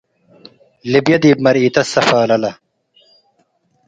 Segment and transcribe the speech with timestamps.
[0.91, 2.45] ልብዬ ዲብ መርኢተ ትሰፋለለ